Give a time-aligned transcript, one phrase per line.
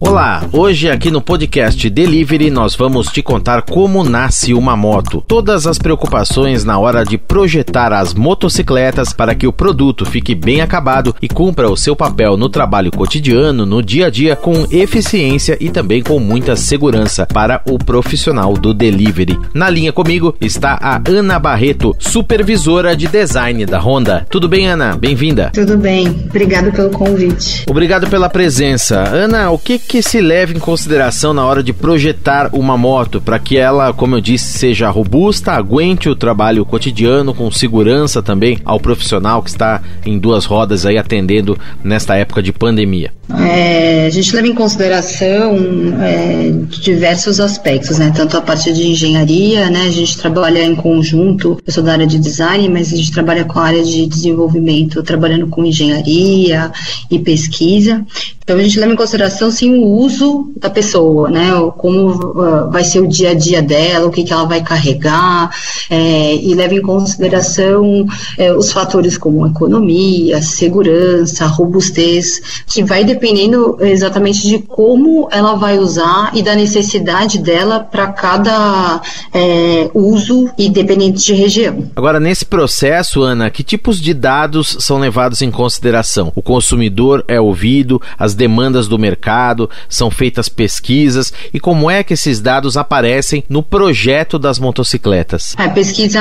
[0.00, 5.22] Olá, hoje aqui no podcast Delivery nós vamos te contar como nasce uma moto.
[5.26, 10.60] Todas as preocupações na hora de projetar as motocicletas para que o produto fique bem
[10.60, 15.56] acabado e cumpra o seu papel no trabalho cotidiano, no dia a dia, com eficiência
[15.60, 19.38] e também com muita segurança para o profissional do delivery.
[19.54, 24.26] Na linha comigo está a Ana Barreto, supervisora de design da Honda.
[24.28, 24.96] Tudo bem, Ana?
[24.96, 25.50] Bem-vinda.
[25.54, 26.08] Tudo bem.
[26.28, 27.64] Obrigado pelo convite.
[27.68, 28.98] Obrigado pela presença.
[29.08, 33.38] Ana, o que que se leva em consideração na hora de projetar uma moto para
[33.38, 38.80] que ela, como eu disse, seja robusta, aguente o trabalho cotidiano com segurança também ao
[38.80, 43.12] profissional que está em duas rodas aí atendendo nesta época de pandemia?
[43.38, 45.56] É, a gente leva em consideração
[46.02, 48.12] é, diversos aspectos, né?
[48.14, 49.86] Tanto a parte de engenharia, né?
[49.86, 53.44] A gente trabalha em conjunto, eu sou da área de design, mas a gente trabalha
[53.44, 56.70] com a área de desenvolvimento, trabalhando com engenharia
[57.10, 58.04] e pesquisa.
[58.44, 61.50] Então a gente leva em consideração sim o uso da pessoa, né?
[61.78, 65.50] Como uh, vai ser o dia a dia dela, o que, que ela vai carregar,
[65.88, 73.78] é, e leva em consideração é, os fatores como economia, segurança, robustez, que vai dependendo
[73.80, 79.00] exatamente de como ela vai usar e da necessidade dela para cada
[79.32, 81.90] é, uso e dependente de região.
[81.96, 86.30] Agora, nesse processo, Ana, que tipos de dados são levados em consideração?
[86.34, 92.14] O consumidor é ouvido, as demandas do mercado, são feitas pesquisas e como é que
[92.14, 95.54] esses dados aparecem no projeto das motocicletas?
[95.56, 96.20] A pesquisa,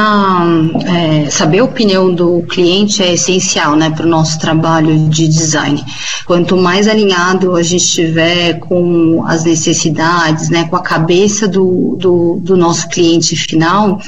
[0.85, 5.83] é, saber a opinião do cliente é essencial né, para o nosso trabalho de design.
[6.25, 12.39] Quanto mais alinhado a gente estiver com as necessidades, né, com a cabeça do, do,
[12.41, 13.99] do nosso cliente final,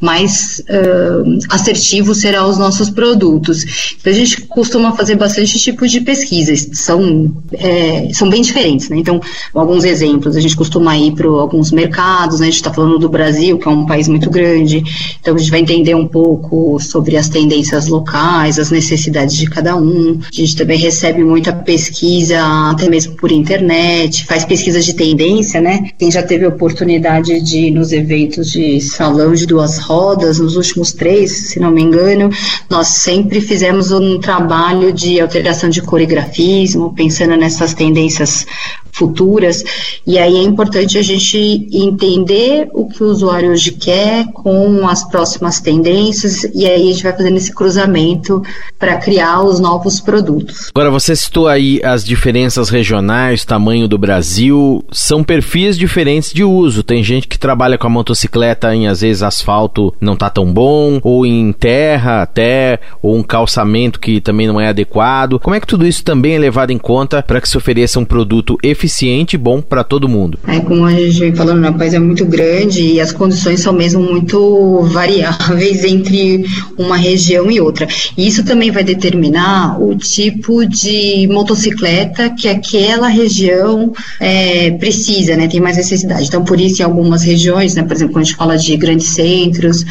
[0.00, 3.94] mais uh, assertivo serão os nossos produtos.
[4.00, 8.96] Então, a gente costuma fazer bastante tipos de pesquisas, são, é, são bem diferentes, né?
[8.96, 9.20] Então,
[9.54, 12.46] alguns exemplos, a gente costuma ir para alguns mercados, né?
[12.46, 14.82] A gente está falando do Brasil, que é um país muito grande,
[15.20, 19.76] então a gente vai entender um pouco sobre as tendências locais, as necessidades de cada
[19.76, 20.18] um.
[20.20, 22.38] A gente também recebe muita pesquisa
[22.70, 25.90] até mesmo por internet, faz pesquisa de tendência, né?
[25.98, 30.92] Quem já teve oportunidade de ir nos eventos de salão de duas rodas, nos últimos
[30.92, 32.30] três, se não me engano,
[32.68, 38.46] nós sempre fizemos um trabalho de alteração de coreografismo, pensando nessas tendências
[38.92, 39.64] futuras,
[40.06, 45.02] e aí é importante a gente entender o que o usuário hoje quer com as
[45.08, 48.42] próximas tendências, e aí a gente vai fazendo esse cruzamento
[48.78, 50.70] para criar os novos produtos.
[50.74, 56.82] Agora, você citou aí as diferenças regionais, tamanho do Brasil, são perfis diferentes de uso.
[56.82, 61.00] Tem gente que trabalha com a motocicleta em, às vezes, asfalto não tá tão bom,
[61.02, 65.40] ou em terra até, ou um calçamento que também não é adequado.
[65.40, 68.04] Como é que tudo isso também é levado em conta para que se ofereça um
[68.04, 70.38] produto eficiente eficiente e bom para todo mundo.
[70.46, 73.72] É, como a gente vem falando, o país é muito grande e as condições são
[73.72, 76.44] mesmo muito variáveis entre
[76.76, 77.86] uma região e outra.
[78.16, 85.46] E isso também vai determinar o tipo de motocicleta que aquela região é, precisa, né,
[85.46, 86.26] tem mais necessidade.
[86.26, 89.06] Então, por isso, em algumas regiões, né, por exemplo, quando a gente fala de grandes
[89.06, 89.84] centros,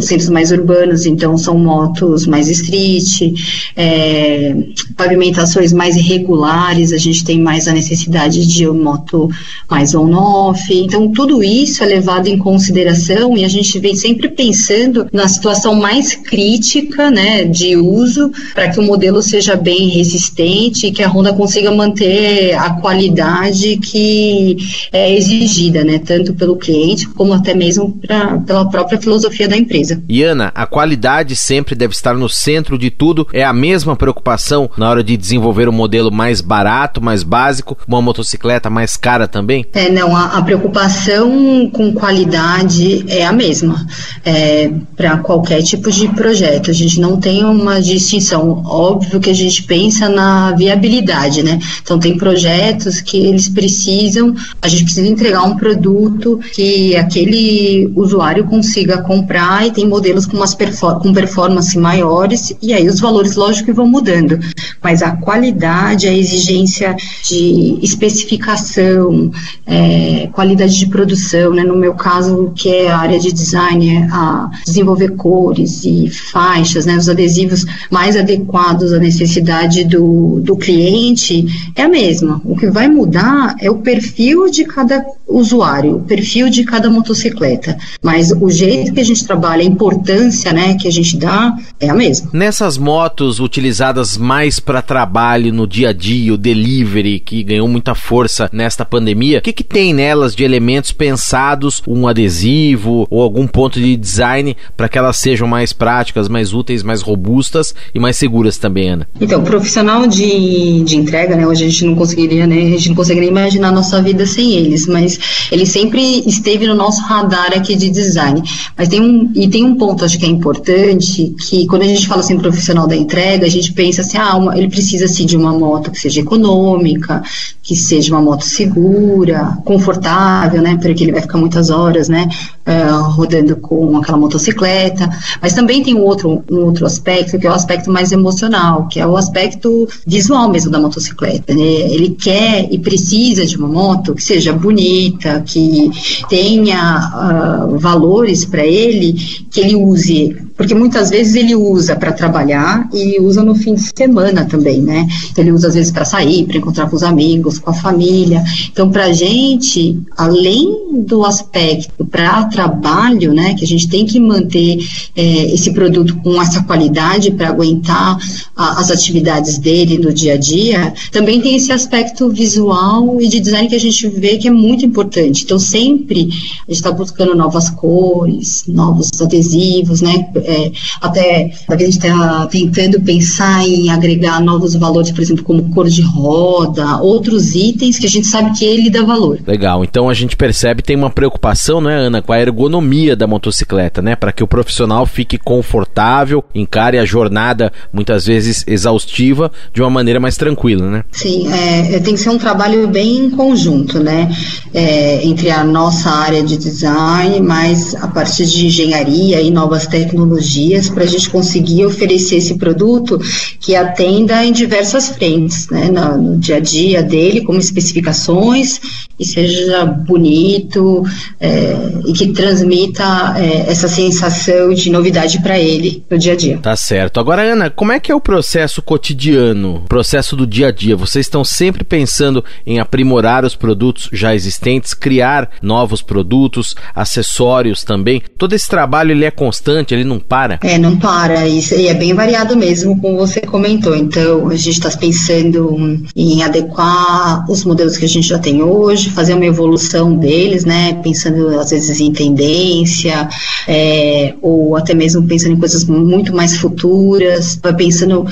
[0.00, 3.34] centros mais urbanos, então são motos mais street,
[3.74, 4.54] é,
[4.94, 9.30] pavimentações mais irregulares, a gente tem mais a necessidade de moto
[9.70, 10.72] mais on-off.
[10.72, 15.74] Então, tudo isso é levado em consideração e a gente vem sempre pensando na situação
[15.74, 21.08] mais crítica né, de uso para que o modelo seja bem resistente e que a
[21.08, 24.58] Honda consiga manter a qualidade que
[24.92, 29.69] é exigida, né, tanto pelo cliente como até mesmo pra, pela própria filosofia da empresa.
[30.08, 33.26] E Ana, a qualidade sempre deve estar no centro de tudo.
[33.32, 38.02] É a mesma preocupação na hora de desenvolver um modelo mais barato, mais básico, uma
[38.02, 39.64] motocicleta mais cara também?
[39.72, 43.86] É, não, a, a preocupação com qualidade é a mesma
[44.24, 46.70] é, para qualquer tipo de projeto.
[46.70, 48.62] A gente não tem uma distinção.
[48.64, 51.58] Óbvio que a gente pensa na viabilidade, né?
[51.82, 58.44] Então tem projetos que eles precisam, a gente precisa entregar um produto que aquele usuário
[58.44, 63.36] consiga comprar e tem modelos com umas perfor com performance maiores e aí os valores
[63.36, 64.38] lógico vão mudando,
[64.82, 66.96] mas a qualidade, a exigência
[67.28, 69.30] de especificação,
[69.66, 71.62] é, qualidade de produção, né?
[71.62, 76.86] no meu caso, que é a área de design, é a desenvolver cores e faixas,
[76.86, 76.96] né?
[76.96, 82.40] os adesivos mais adequados à necessidade do, do cliente, é a mesma.
[82.44, 87.76] O que vai mudar é o perfil de cada usuário, o perfil de cada motocicleta,
[88.02, 91.88] mas o jeito que a gente trabalha, a importância, né, que a gente dá é
[91.88, 92.30] a mesma.
[92.32, 97.94] Nessas motos utilizadas mais para trabalho no dia a dia, o delivery que ganhou muita
[97.94, 103.46] força nesta pandemia, o que, que tem nelas de elementos pensados, um adesivo ou algum
[103.46, 108.16] ponto de design para que elas sejam mais práticas, mais úteis, mais robustas e mais
[108.16, 109.08] seguras também, Ana?
[109.20, 112.96] Então, profissional de, de entrega, né, hoje a gente não conseguiria, né, a gente não
[112.96, 115.19] consegue nem imaginar a nossa vida sem eles, mas
[115.50, 118.42] ele sempre esteve no nosso radar aqui de design.
[118.76, 122.06] Mas tem um, e tem um ponto, acho que é importante, que quando a gente
[122.06, 125.36] fala assim, profissional da entrega, a gente pensa assim, ah, uma, ele precisa assim, de
[125.36, 127.22] uma moto que seja econômica,
[127.62, 132.28] que seja uma moto segura, confortável, né, porque ele vai ficar muitas horas, né,
[132.66, 135.08] uh, rodando com aquela motocicleta.
[135.42, 138.98] Mas também tem um outro, um outro aspecto, que é o aspecto mais emocional, que
[138.98, 141.54] é o aspecto visual mesmo da motocicleta.
[141.54, 141.62] Né?
[141.62, 145.90] Ele quer e precisa de uma moto que seja bonita, que
[146.28, 149.12] tenha uh, valores para ele,
[149.50, 153.90] que ele use porque muitas vezes ele usa para trabalhar e usa no fim de
[153.96, 155.08] semana também, né?
[155.34, 158.44] Ele usa às vezes para sair, para encontrar com os amigos, com a família.
[158.70, 164.20] Então, para a gente, além do aspecto para trabalho, né, que a gente tem que
[164.20, 164.86] manter
[165.16, 168.18] é, esse produto com essa qualidade para aguentar
[168.54, 173.40] a, as atividades dele no dia a dia, também tem esse aspecto visual e de
[173.40, 175.42] design que a gente vê que é muito importante.
[175.42, 180.28] Então, sempre a gente está buscando novas cores, novos adesivos, né?
[180.50, 185.88] É, até a gente está tentando pensar em agregar novos valores, por exemplo, como cor
[185.88, 189.38] de roda, outros itens que a gente sabe que ele dá valor.
[189.46, 189.84] Legal.
[189.84, 194.16] Então a gente percebe tem uma preocupação, né, Ana, com a ergonomia da motocicleta, né,
[194.16, 200.18] para que o profissional fique confortável, encare a jornada muitas vezes exaustiva de uma maneira
[200.18, 201.04] mais tranquila, né?
[201.12, 204.30] Sim, é, é tem que ser um trabalho bem conjunto, né,
[204.74, 210.29] é, entre a nossa área de design, mas a partir de engenharia e novas tecnologias
[210.30, 213.18] tecnologias para a gente conseguir oferecer esse produto
[213.58, 218.80] que atenda em diversas frentes, né, no, no dia a dia dele, como especificações,
[219.20, 221.04] e seja bonito
[221.38, 221.76] é,
[222.06, 226.58] e que transmita é, essa sensação de novidade para ele no dia a dia.
[226.58, 227.20] Tá certo.
[227.20, 230.96] Agora, Ana, como é que é o processo cotidiano, processo do dia a dia?
[230.96, 238.22] Vocês estão sempre pensando em aprimorar os produtos já existentes, criar novos produtos, acessórios também.
[238.38, 240.58] Todo esse trabalho ele é constante, ele não para?
[240.62, 241.46] É, não para.
[241.46, 243.94] Isso e é bem variado mesmo, como você comentou.
[243.94, 249.09] Então, a gente está pensando em adequar os modelos que a gente já tem hoje,
[249.10, 250.94] fazer uma evolução deles, né?
[251.02, 253.28] Pensando às vezes em tendência,
[253.66, 258.26] é, ou até mesmo pensando em coisas muito mais futuras, pensando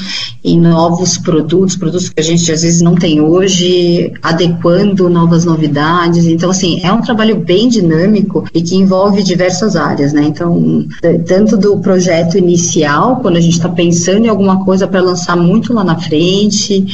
[0.44, 6.26] em novos produtos, produtos que a gente às vezes não tem hoje, adequando novas novidades.
[6.26, 10.24] Então, assim, é um trabalho bem dinâmico e que envolve diversas áreas, né?
[10.24, 10.86] Então,
[11.26, 15.72] tanto do projeto inicial, quando a gente está pensando em alguma coisa para lançar muito
[15.72, 16.86] lá na frente,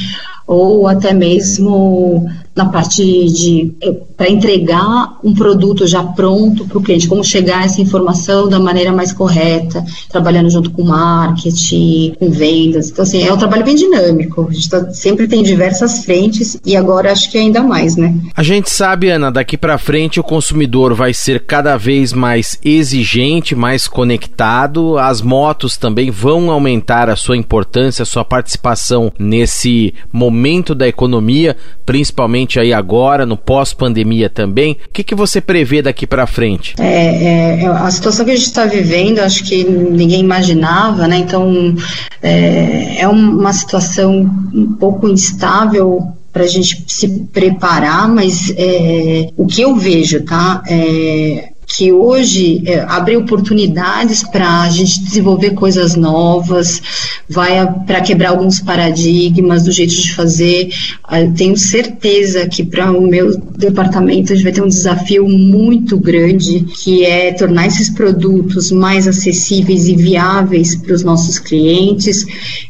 [0.46, 6.82] ou até mesmo na parte de eh, para entregar um produto já pronto para o
[6.82, 12.90] cliente, como chegar essa informação da maneira mais correta, trabalhando junto com marketing, com vendas.
[12.90, 14.46] Então, assim, é um trabalho bem dinâmico.
[14.48, 18.14] A gente tá, sempre tem diversas frentes e agora acho que ainda mais, né?
[18.36, 23.56] A gente sabe, Ana, daqui para frente o consumidor vai ser cada vez mais exigente,
[23.56, 24.96] mais conectado.
[24.96, 31.56] As motos também vão aumentar a sua importância, a sua participação nesse momento da economia,
[31.84, 34.72] principalmente aí agora, no pós-pandemia também.
[34.72, 36.74] O que, que você prevê daqui para frente?
[36.78, 41.18] É, é, a situação que a gente está vivendo, acho que ninguém imaginava, né?
[41.18, 41.74] Então,
[42.22, 49.46] é, é uma situação um pouco instável para a gente se preparar, mas é, o
[49.46, 50.62] que eu vejo, tá?
[50.68, 56.80] É, que hoje é, abre oportunidades para a gente desenvolver coisas novas,
[57.28, 60.72] vai para quebrar alguns paradigmas do jeito de fazer.
[61.10, 65.98] Eu tenho certeza que para o meu departamento a gente vai ter um desafio muito
[65.98, 72.24] grande, que é tornar esses produtos mais acessíveis e viáveis para os nossos clientes.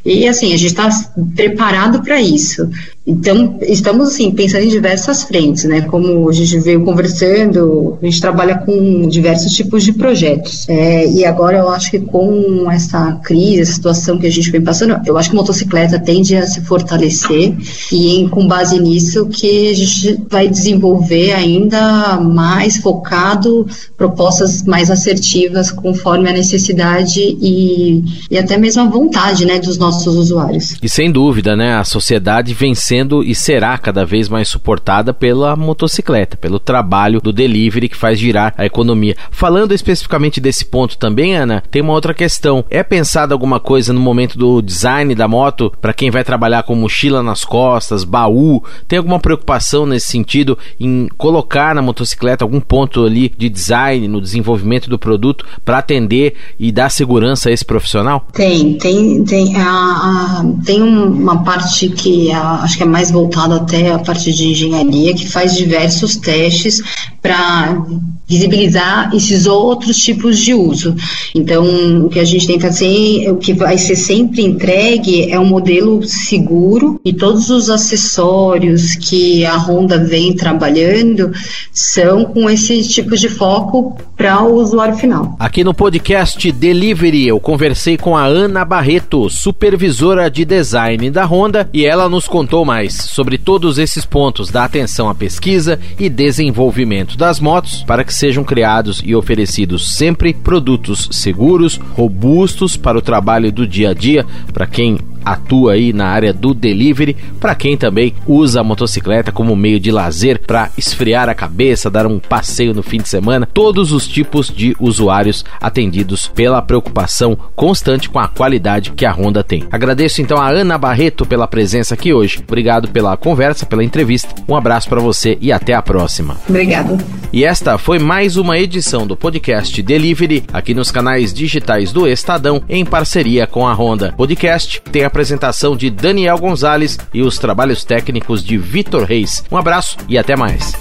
[0.04, 0.88] E assim, a gente está
[1.34, 2.68] preparado para isso.
[3.06, 5.82] Então, estamos assim, pensando em diversas frentes, né?
[5.82, 10.66] Como a gente veio conversando, a gente trabalha com diversos tipos de projetos.
[10.70, 14.62] É, e agora eu acho que com essa crise, essa situação que a gente vem
[14.62, 17.54] passando, eu acho que a motocicleta tende a se fortalecer
[17.92, 23.66] e em, com base nisso que a gente vai desenvolver ainda mais focado
[23.98, 30.16] propostas mais assertivas conforme a necessidade e, e até mesmo a vontade, né, dos nossos
[30.16, 30.76] usuários.
[30.82, 35.56] E sem dúvida, né, a sociedade vencendo sendo e será cada vez mais suportada pela
[35.56, 39.16] motocicleta, pelo trabalho do delivery que faz girar a economia.
[39.32, 42.64] Falando especificamente desse ponto também, Ana, tem uma outra questão.
[42.70, 46.76] É pensado alguma coisa no momento do design da moto para quem vai trabalhar com
[46.76, 48.62] mochila nas costas, baú?
[48.86, 54.20] Tem alguma preocupação nesse sentido em colocar na motocicleta algum ponto ali de design no
[54.20, 58.28] desenvolvimento do produto para atender e dar segurança a esse profissional?
[58.32, 63.56] Tem, tem, tem, a, a, tem uma parte que a, acho que é mais voltada
[63.56, 66.82] até a parte de engenharia que faz diversos testes
[67.24, 67.82] para
[68.26, 70.94] visibilizar esses outros tipos de uso.
[71.34, 75.38] Então, o que a gente tem que fazer, o que vai ser sempre entregue é
[75.38, 81.32] um modelo seguro e todos os acessórios que a Honda vem trabalhando
[81.72, 85.36] são com esse tipo de foco para o usuário final.
[85.38, 91.68] Aqui no podcast Delivery, eu conversei com a Ana Barreto, supervisora de design da Honda,
[91.72, 97.13] e ela nos contou mais sobre todos esses pontos da atenção à pesquisa e desenvolvimento
[97.16, 97.82] das motos.
[97.82, 103.90] Para que sejam criados e oferecidos sempre produtos seguros, robustos para o trabalho do dia
[103.90, 108.64] a dia, para quem atua aí na área do delivery, para quem também usa a
[108.64, 113.08] motocicleta como meio de lazer para esfriar a cabeça, dar um passeio no fim de
[113.08, 119.12] semana, todos os tipos de usuários atendidos pela preocupação constante com a qualidade que a
[119.12, 119.64] Honda tem.
[119.70, 122.42] Agradeço então a Ana Barreto pela presença aqui hoje.
[122.46, 124.34] Obrigado pela conversa, pela entrevista.
[124.48, 126.36] Um abraço para você e até a próxima.
[126.48, 126.98] Obrigado.
[127.32, 132.62] E esta foi mais uma edição do podcast Delivery aqui nos canais digitais do Estadão
[132.68, 134.14] em parceria com a Honda.
[134.16, 139.44] Podcast tem a apresentação de Daniel Gonzalez e os trabalhos técnicos de Vitor Reis.
[139.48, 140.74] Um abraço e até mais.